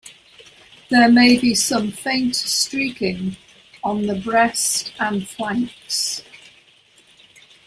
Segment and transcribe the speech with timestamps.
[0.89, 3.37] There may be some faint streaking
[3.83, 6.23] on the breast and flanks.